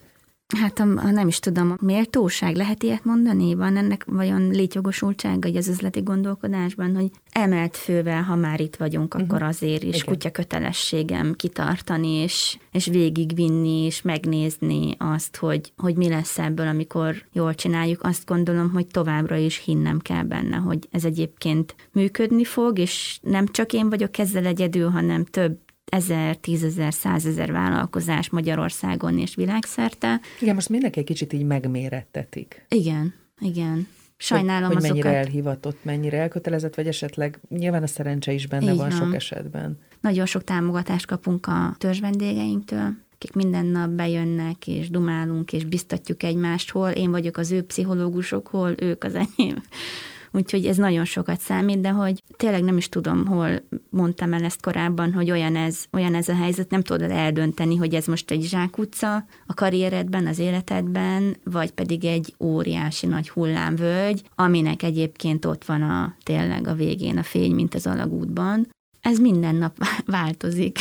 [0.58, 3.56] Hát a, a, nem is tudom, méltóság, lehet ilyet mondani?
[3.56, 9.32] Van ennek vajon létjogosultsága az üzleti gondolkodásban, hogy emelt fővel, ha már itt vagyunk, akkor
[9.32, 9.48] uh-huh.
[9.48, 10.06] azért is Igen.
[10.06, 17.16] kutya kötelességem kitartani, és, és végigvinni, és megnézni azt, hogy, hogy mi lesz ebből, amikor
[17.34, 18.04] jól csináljuk.
[18.04, 23.48] Azt gondolom, hogy továbbra is hinnem kell benne, hogy ez egyébként működni fog, és nem
[23.48, 25.58] csak én vagyok ezzel egyedül, hanem több
[25.89, 30.19] ezer, tízezer, százezer vállalkozás Magyarországon és világszerte.
[30.39, 32.65] Igen, most mindenki egy kicsit így megmérettetik.
[32.69, 33.88] Igen, igen.
[34.17, 35.04] Sajnálom hogy, hogy azokat.
[35.04, 39.15] mennyire elhivatott, mennyire elkötelezett, vagy esetleg nyilván a szerencse is benne Így van, van sok
[39.15, 39.80] esetben.
[40.02, 46.71] Nagyon sok támogatást kapunk a törzsvendégeinktől, akik minden nap bejönnek, és dumálunk, és biztatjuk egymást,
[46.71, 49.62] hol én vagyok az ő pszichológusok, hol ők az enyém
[50.32, 54.62] úgyhogy ez nagyon sokat számít, de hogy tényleg nem is tudom, hol mondtam el ezt
[54.62, 58.44] korábban, hogy olyan ez, olyan ez a helyzet, nem tudod eldönteni, hogy ez most egy
[58.44, 65.82] zsákutca a karrieredben, az életedben, vagy pedig egy óriási nagy hullámvölgy, aminek egyébként ott van
[65.82, 68.68] a tényleg a végén a fény, mint az alagútban.
[69.02, 70.80] Ez minden nap változik.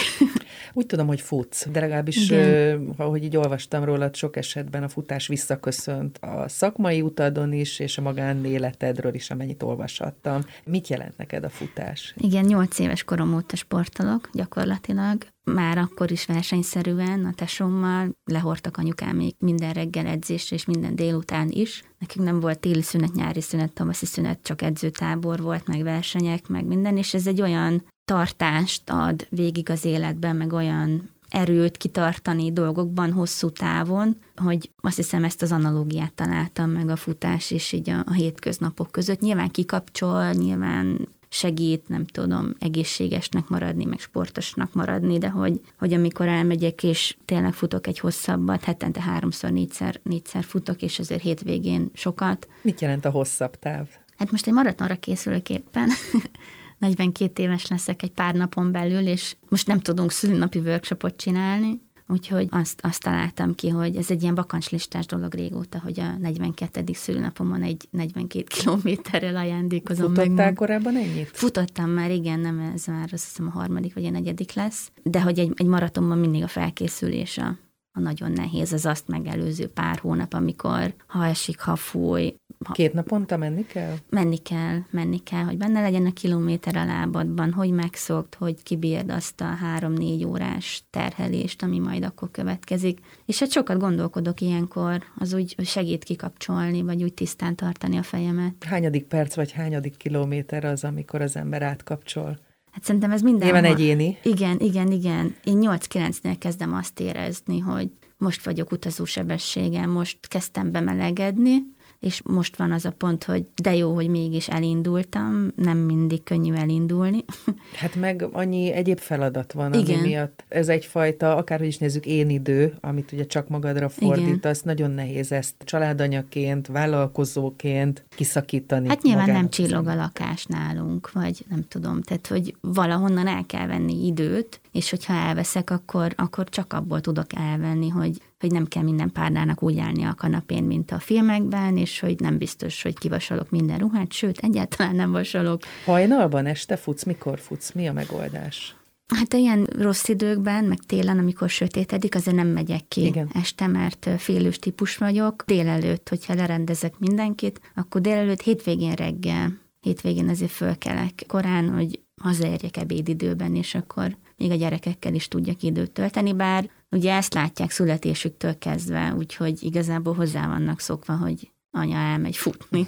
[0.78, 2.94] Úgy tudom, hogy futsz, de legalábbis, Igen.
[2.96, 8.02] ahogy így olvastam rólad, sok esetben a futás visszaköszönt a szakmai utadon is, és a
[8.02, 10.40] magánéletedről is, amennyit olvashattam.
[10.64, 12.14] Mit jelent neked a futás?
[12.16, 15.26] Igen, nyolc éves korom óta sportolok gyakorlatilag.
[15.44, 21.48] Már akkor is versenyszerűen a tesómmal lehortak anyukám még minden reggel edzésre, és minden délután
[21.50, 21.82] is.
[21.98, 26.64] Nekünk nem volt téli szünet, nyári szünet, tavaszi szünet, csak edzőtábor volt, meg versenyek, meg
[26.64, 33.12] minden, és ez egy olyan tartást ad végig az életben, meg olyan erőt kitartani dolgokban
[33.12, 38.02] hosszú távon, hogy azt hiszem ezt az analógiát találtam meg a futás és így a,
[38.06, 39.20] a hétköznapok között.
[39.20, 46.26] Nyilván kikapcsol, nyilván segít, nem tudom, egészségesnek maradni, meg sportosnak maradni, de hogy, hogy amikor
[46.26, 52.48] elmegyek, és tényleg futok egy hosszabbat, hetente háromszor, négyszer, négyszer futok, és azért hétvégén sokat.
[52.62, 53.86] Mit jelent a hosszabb táv?
[54.16, 55.88] Hát most egy maratonra készülök éppen,
[56.78, 62.46] 42 éves leszek egy pár napon belül, és most nem tudunk szülinapi workshopot csinálni, Úgyhogy
[62.50, 66.82] azt, azt találtam ki, hogy ez egy ilyen bakancslistás dolog régóta, hogy a 42.
[66.92, 70.54] szülnapomon egy 42 kilométerrel ajándékozom Futottál meg.
[70.54, 71.30] korábban ennyit?
[71.32, 75.20] Futottam már, igen, nem ez már azt hiszem a harmadik vagy a negyedik lesz, de
[75.20, 77.56] hogy egy, egy maratonban mindig a felkészülés a,
[77.92, 82.34] a nagyon nehéz, az azt megelőző pár hónap, amikor ha esik, ha fúj.
[82.72, 83.94] Két naponta menni kell?
[84.10, 89.10] Menni kell, menni kell, hogy benne legyen a kilométer a lábadban, hogy megszokt, hogy kibírd
[89.10, 92.98] azt a három-négy órás terhelést, ami majd akkor következik.
[93.24, 98.64] És hát sokat gondolkodok ilyenkor, az úgy segít kikapcsolni, vagy úgy tisztán tartani a fejemet.
[98.64, 102.38] Hányadik perc, vagy hányadik kilométer az, amikor az ember átkapcsol?
[102.70, 103.44] Hát szerintem ez minden.
[103.44, 104.18] Nyilván egyéni.
[104.22, 105.34] Igen, igen, igen.
[105.44, 111.56] Én 8-9-nél kezdem azt érezni, hogy most vagyok utazósebességen, most kezdtem bemelegedni,
[112.00, 116.54] és most van az a pont, hogy de jó, hogy mégis elindultam, nem mindig könnyű
[116.54, 117.24] elindulni.
[117.74, 119.98] Hát meg annyi egyéb feladat van, Igen.
[119.98, 124.74] ami miatt ez egyfajta, akárhogy is nézzük, én idő, amit ugye csak magadra fordítasz, Igen.
[124.74, 128.88] nagyon nehéz ezt családanyaként, vállalkozóként kiszakítani.
[128.88, 133.66] Hát nyilván nem csillog a lakás nálunk, vagy nem tudom, tehát hogy valahonnan el kell
[133.66, 138.82] venni időt, és hogyha elveszek, akkor, akkor csak abból tudok elvenni, hogy hogy nem kell
[138.82, 143.50] minden párnának úgy állni a kanapén, mint a filmekben, és hogy nem biztos, hogy kivasalok
[143.50, 145.62] minden ruhát, sőt, egyáltalán nem vasalok.
[145.84, 147.72] Hajnalban, este futsz, mikor futsz?
[147.72, 148.76] Mi a megoldás?
[149.16, 153.30] Hát ilyen rossz időkben, meg télen, amikor sötétedik, azért nem megyek ki Igen.
[153.34, 155.42] este, mert félős típus vagyok.
[155.46, 163.54] Délelőtt, hogyha lerendezek mindenkit, akkor délelőtt hétvégén reggel, hétvégén azért fölkelek korán, hogy hazaérjek ebédidőben,
[163.54, 169.14] és akkor még a gyerekekkel is tudjak időt tölteni, bár ugye ezt látják születésüktől kezdve,
[169.18, 172.86] úgyhogy igazából hozzá vannak szokva, hogy anya elmegy futni.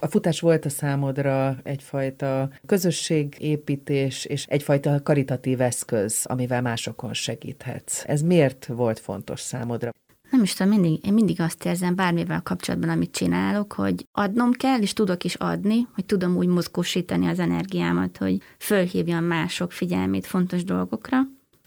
[0.00, 8.02] A futás volt a számodra egyfajta közösségépítés és egyfajta karitatív eszköz, amivel másokon segíthetsz.
[8.06, 9.90] Ez miért volt fontos számodra?
[10.30, 14.80] Nem is tudom, mindig, én mindig azt érzem bármivel kapcsolatban, amit csinálok, hogy adnom kell,
[14.80, 20.64] és tudok is adni, hogy tudom úgy mozgósítani az energiámat, hogy fölhívjam mások figyelmét fontos
[20.64, 21.18] dolgokra.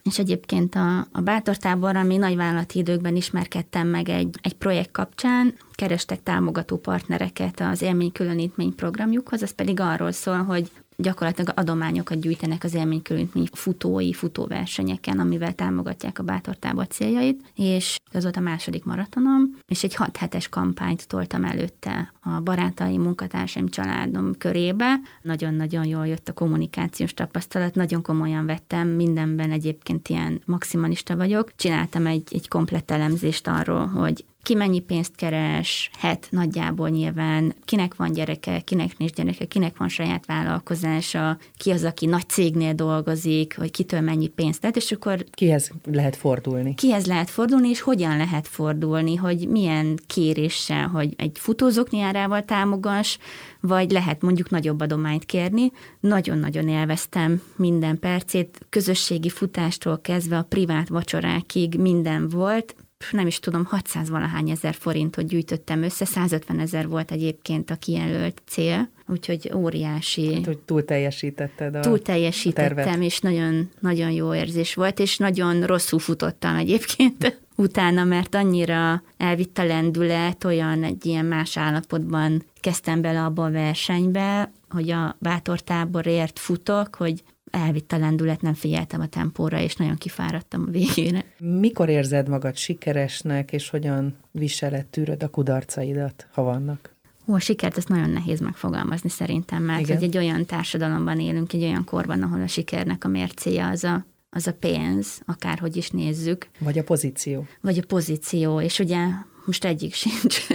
[0.04, 6.24] És egyébként a, a bátortáborral még nagyvállalati időkben ismerkedtem meg egy, egy projekt kapcsán, kerestek
[6.24, 13.48] támogató partnereket az élménykülönítmény programjukhoz, ez pedig arról szól, hogy gyakorlatilag adományokat gyűjtenek az élménykülönítmény
[13.52, 19.96] futói, futóversenyeken, amivel támogatják a bátortábor céljait, és ez volt a második maratonom, és egy
[19.96, 25.00] hat hetes kampányt toltam előtte a barátaim, munkatársaim, családom körébe.
[25.22, 31.56] Nagyon-nagyon jól jött a kommunikációs tapasztalat, nagyon komolyan vettem, mindenben egyébként ilyen maximalista vagyok.
[31.56, 37.96] Csináltam egy, egy komplett elemzést arról, hogy ki mennyi pénzt keres, het nagyjából nyilván, kinek
[37.96, 43.58] van gyereke, kinek nincs gyereke, kinek van saját vállalkozása, ki az, aki nagy cégnél dolgozik,
[43.58, 45.26] vagy kitől mennyi pénzt tett, és akkor...
[45.32, 46.76] Kihez lehet fordulni?
[46.76, 53.18] Kihez lehet fordulni, és hogyan lehet fordulni, hogy milyen kéréssel, hogy egy futózókniárával támogass,
[53.60, 55.72] vagy lehet mondjuk nagyobb adományt kérni.
[56.00, 62.76] Nagyon-nagyon élveztem minden percét, közösségi futástól kezdve a privát vacsorákig minden volt,
[63.12, 68.42] nem is tudom, 600 valahány ezer forintot gyűjtöttem össze, 150 ezer volt egyébként a kijelölt
[68.46, 70.34] cél, úgyhogy óriási.
[70.34, 73.04] Hát, hogy túl teljesítetted a Túl teljesítettem, tervet.
[73.04, 79.58] és nagyon, nagyon jó érzés volt, és nagyon rosszul futottam egyébként utána, mert annyira elvitt
[79.58, 86.40] a lendület, olyan egy ilyen más állapotban kezdtem bele abba a versenybe, hogy a bátortáborért
[86.40, 91.26] futok, hogy elvitt a lendület, nem figyeltem a tempóra, és nagyon kifáradtam a végére.
[91.38, 96.96] Mikor érzed magad sikeresnek, és hogyan viseled, tűröd a kudarcaidat, ha vannak?
[97.28, 99.96] Ó, a sikert ezt nagyon nehéz megfogalmazni szerintem, mert Igen.
[99.96, 104.06] hogy egy olyan társadalomban élünk, egy olyan korban, ahol a sikernek a mércéje az a,
[104.30, 106.48] az a pénz, akárhogy is nézzük.
[106.60, 107.46] Vagy a pozíció.
[107.62, 109.08] Vagy a pozíció, és ugye
[109.46, 110.48] most egyik sincs.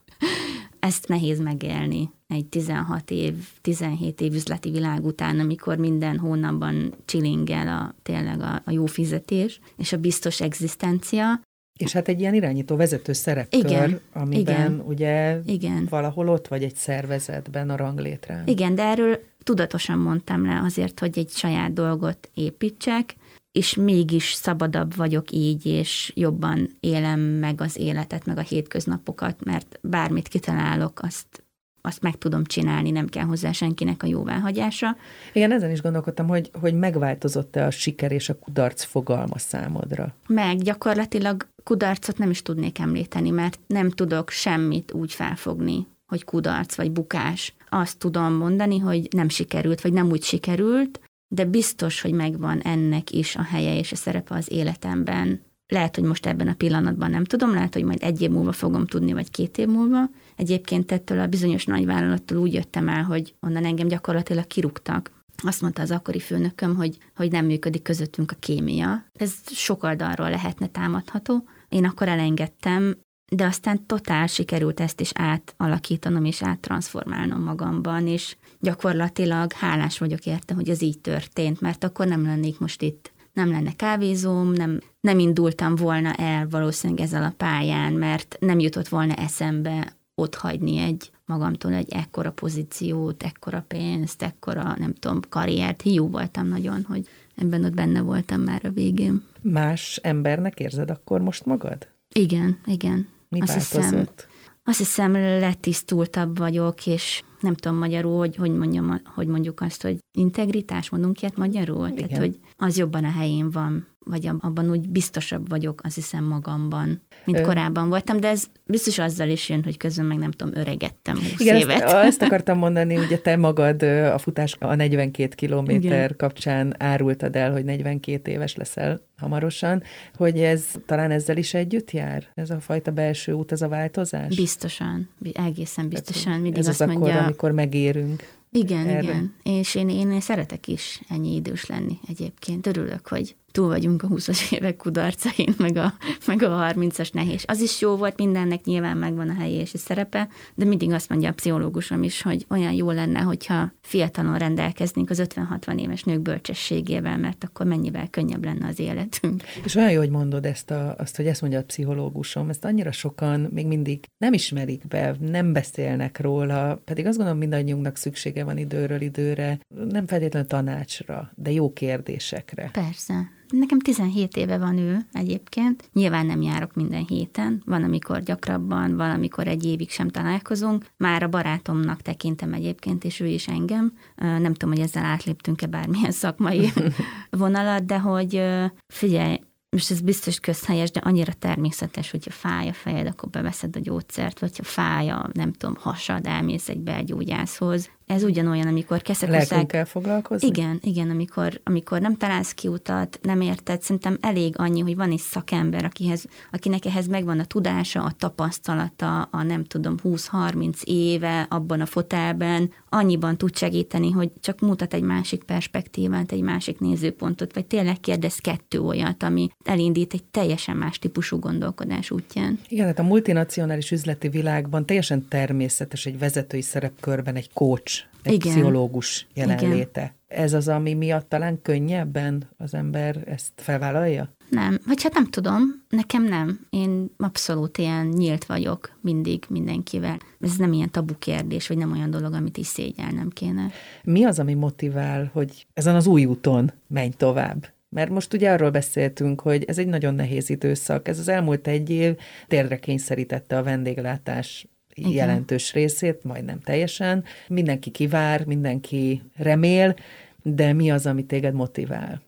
[0.78, 7.68] Ezt nehéz megélni egy 16 év, 17 év üzleti világ után, amikor minden hónapban csilingel
[7.68, 11.40] a, tényleg a, a jó fizetés és a biztos egzisztencia.
[11.78, 15.86] És hát egy ilyen irányító vezető szerepkör, igen, amiben igen, ugye igen.
[15.90, 18.46] valahol ott vagy egy szervezetben a ranglétrán.
[18.46, 23.14] Igen, de erről tudatosan mondtam le azért, hogy egy saját dolgot építsek,
[23.52, 29.78] és mégis szabadabb vagyok így, és jobban élem meg az életet, meg a hétköznapokat, mert
[29.82, 31.44] bármit kitalálok, azt
[31.80, 34.96] azt meg tudom csinálni, nem kell hozzá senkinek a jóváhagyása.
[35.32, 40.14] Igen, ezen is gondolkodtam, hogy, hogy megváltozott-e a siker és a kudarc fogalma számodra?
[40.26, 46.74] Meg gyakorlatilag kudarcot nem is tudnék említeni, mert nem tudok semmit úgy felfogni, hogy kudarc
[46.74, 47.54] vagy bukás.
[47.68, 53.10] Azt tudom mondani, hogy nem sikerült, vagy nem úgy sikerült, de biztos, hogy megvan ennek
[53.10, 55.40] is a helye és a szerepe az életemben.
[55.70, 58.86] Lehet, hogy most ebben a pillanatban nem tudom, lehet, hogy majd egy év múlva fogom
[58.86, 60.10] tudni, vagy két év múlva.
[60.36, 65.10] Egyébként ettől a bizonyos nagyvállalattól úgy jöttem el, hogy onnan engem gyakorlatilag kirúgtak.
[65.42, 69.04] Azt mondta az akkori főnököm, hogy, hogy nem működik közöttünk a kémia.
[69.12, 71.44] Ez sok oldalról lehetne támadható.
[71.68, 72.96] Én akkor elengedtem,
[73.32, 80.54] de aztán totál sikerült ezt is átalakítanom és áttransformálnom magamban, és gyakorlatilag hálás vagyok érte,
[80.54, 85.18] hogy ez így történt, mert akkor nem lennék most itt nem lenne kávézóm, nem, nem
[85.18, 91.10] indultam volna el valószínűleg ezzel a pályán, mert nem jutott volna eszembe ott hagyni egy
[91.26, 95.82] magamtól egy ekkora pozíciót, ekkora pénzt, ekkora, nem tudom, karriert.
[95.82, 99.22] Hiú voltam nagyon, hogy ebben ott benne voltam már a végén.
[99.42, 101.88] Más embernek érzed akkor most magad?
[102.14, 103.08] Igen, igen.
[103.28, 103.92] Mi azt változott?
[103.92, 104.30] Hiszem,
[104.64, 109.98] azt hiszem, letisztultabb vagyok, és nem tudom magyarul, hogy, hogy, mondjam, hogy mondjuk azt, hogy
[110.18, 111.88] integritás, mondunk ilyet magyarul?
[111.88, 112.08] Igen.
[112.08, 113.88] Tehát, hogy az jobban a helyén van.
[114.04, 117.42] vagy abban úgy biztosabb vagyok, azt hiszem magamban, mint Ö...
[117.42, 121.40] korábban voltam, de ez biztos azzal is jön, hogy közben meg nem tudom, öregettem 20
[121.40, 121.80] Igen, évet.
[121.82, 127.52] Ezt, ezt akartam mondani, ugye te magad a futás a 42 kilométer kapcsán árultad el,
[127.52, 129.82] hogy 42 éves leszel hamarosan,
[130.14, 132.26] hogy ez talán ezzel is együtt jár?
[132.34, 134.36] Ez a fajta belső út, ez a változás?
[134.36, 136.40] Biztosan, egészen biztosan.
[136.40, 138.38] Mindig ez azt az mondja, akkor, amikor megérünk.
[138.52, 139.02] Igen, erre.
[139.02, 139.34] igen.
[139.42, 142.66] És én, én szeretek is ennyi idős lenni egyébként.
[142.66, 145.94] Örülök, hogy túl vagyunk a 20-as évek kudarcain, meg a,
[146.26, 147.44] meg a 30-as nehéz.
[147.46, 151.08] Az is jó volt, mindennek nyilván megvan a helye és a szerepe, de mindig azt
[151.08, 156.20] mondja a pszichológusom is, hogy olyan jó lenne, hogyha fiatalon rendelkeznénk az 50-60 éves nők
[156.20, 159.42] bölcsességével, mert akkor mennyivel könnyebb lenne az életünk.
[159.64, 162.92] És olyan jó, hogy mondod ezt, a, azt, hogy ezt mondja a pszichológusom, ezt annyira
[162.92, 168.58] sokan még mindig nem ismerik be, nem beszélnek róla, pedig azt gondolom mindannyiunknak szüksége van
[168.58, 172.70] időről időre, nem feltétlenül tanácsra, de jó kérdésekre.
[172.72, 173.38] Persze.
[173.50, 175.90] Nekem 17 éve van ő egyébként.
[175.92, 180.86] Nyilván nem járok minden héten, van, amikor gyakrabban, van, amikor egy évig sem találkozunk.
[180.96, 183.92] Már a barátomnak tekintem egyébként, és ő is engem.
[184.16, 186.72] Nem tudom, hogy ezzel átléptünk-e bármilyen szakmai
[187.30, 188.42] vonalat, de hogy
[188.86, 189.38] figyelj,
[189.70, 194.38] most ez biztos közhelyes, de annyira természetes, hogyha fáj a fejed, akkor beveszed a gyógyszert,
[194.38, 197.90] vagy ha fáj a, nem tudom, hasad, elmész egy belgyógyászhoz.
[198.10, 199.66] Ez ugyanolyan, amikor keszekoszág...
[199.66, 200.48] kell foglalkozni?
[200.48, 205.18] Igen, igen, amikor, amikor nem találsz kiutat, nem érted, szerintem elég annyi, hogy van egy
[205.18, 211.80] szakember, akihez, akinek ehhez megvan a tudása, a tapasztalata, a nem tudom, 20-30 éve abban
[211.80, 217.66] a fotelben, annyiban tud segíteni, hogy csak mutat egy másik perspektívát, egy másik nézőpontot, vagy
[217.66, 222.58] tényleg kérdez kettő olyat, ami elindít egy teljesen más típusú gondolkodás útján.
[222.68, 228.52] Igen, hát a multinacionális üzleti világban teljesen természetes egy vezetői szerepkörben egy coach egy Igen.
[228.52, 230.00] pszichológus jelenléte.
[230.00, 230.44] Igen.
[230.44, 234.34] Ez az, ami miatt talán könnyebben az ember ezt felvállalja?
[234.50, 236.66] Nem, vagy hát nem tudom, nekem nem.
[236.70, 240.18] Én abszolút ilyen nyílt vagyok mindig mindenkivel.
[240.40, 243.70] Ez nem ilyen tabu kérdés, vagy nem olyan dolog, amit is szégyelnem kéne.
[244.04, 247.68] Mi az, ami motivál, hogy ezen az új úton menj tovább?
[247.88, 251.08] Mert most ugye arról beszéltünk, hogy ez egy nagyon nehéz időszak.
[251.08, 252.16] Ez az elmúlt egy év
[252.48, 255.10] térdre kényszerítette a vendéglátás igen.
[255.10, 257.24] jelentős részét, majdnem teljesen.
[257.48, 259.96] Mindenki kivár, mindenki remél,
[260.42, 262.22] de mi az, ami téged motivál?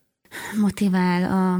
[0.60, 1.54] Motivál a,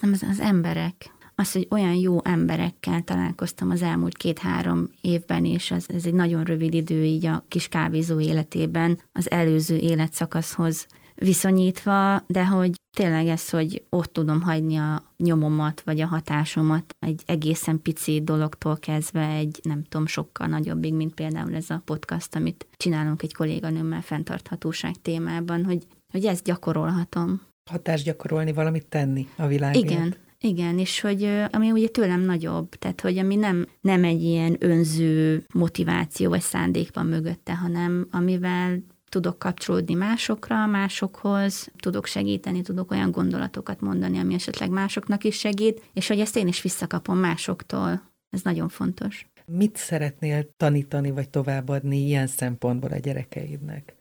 [0.00, 1.16] az, az emberek.
[1.34, 6.44] Az, hogy olyan jó emberekkel találkoztam az elmúlt két-három évben, és ez, ez egy nagyon
[6.44, 10.86] rövid idő így a kis kávézó életében az előző életszakaszhoz
[11.18, 17.22] viszonyítva, de hogy tényleg ez, hogy ott tudom hagyni a nyomomat, vagy a hatásomat egy
[17.26, 22.66] egészen pici dologtól kezdve egy, nem tudom, sokkal nagyobbig, mint például ez a podcast, amit
[22.76, 27.40] csinálunk egy kolléganőmmel fenntarthatóság témában, hogy, hogy ezt gyakorolhatom.
[27.70, 29.90] Hatást gyakorolni, valamit tenni a világért.
[29.90, 34.56] Igen, igen, és hogy ami ugye tőlem nagyobb, tehát hogy ami nem, nem egy ilyen
[34.58, 42.90] önző motiváció vagy szándék van mögötte, hanem amivel tudok kapcsolódni másokra, másokhoz, tudok segíteni, tudok
[42.90, 48.02] olyan gondolatokat mondani, ami esetleg másoknak is segít, és hogy ezt én is visszakapom másoktól.
[48.30, 49.26] Ez nagyon fontos.
[49.46, 53.94] Mit szeretnél tanítani vagy továbbadni ilyen szempontból a gyerekeidnek?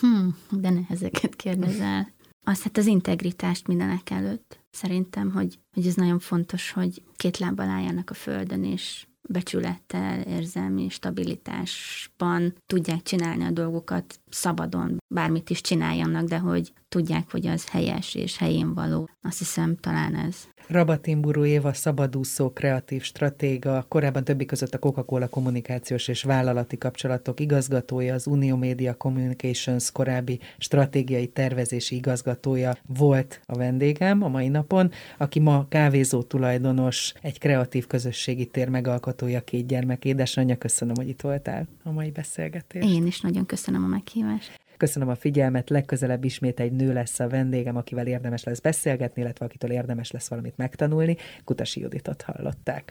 [0.00, 2.12] Hm, de nehezeket kérdezel.
[2.44, 4.60] Azt hát az integritást mindenek előtt.
[4.70, 10.88] Szerintem, hogy, hogy ez nagyon fontos, hogy két lábbal álljanak a földön, és becsülettel, érzelmi
[10.88, 18.14] stabilitásban tudják csinálni a dolgokat szabadon, bármit is csináljanak, de hogy tudják, hogy az helyes
[18.14, 19.08] és helyén való.
[19.22, 20.48] Azt hiszem, talán ez.
[20.68, 28.14] Rabatimburú Éva szabadúszó kreatív stratéga, korábban többi között a Coca-Cola kommunikációs és vállalati kapcsolatok igazgatója,
[28.14, 35.38] az Unió Media Communications korábbi stratégiai tervezési igazgatója volt a vendégem a mai napon, aki
[35.40, 40.56] ma kávézó tulajdonos, egy kreatív közösségi tér megalkotója, két gyermek édesanyja.
[40.56, 42.84] Köszönöm, hogy itt voltál a mai beszélgetés.
[42.84, 44.66] Én is nagyon köszönöm a meghívást.
[44.78, 49.44] Köszönöm a figyelmet, legközelebb ismét egy nő lesz a vendégem, akivel érdemes lesz beszélgetni, illetve
[49.44, 51.16] akitől érdemes lesz valamit megtanulni.
[51.44, 52.84] Kutasi Juditot hallották.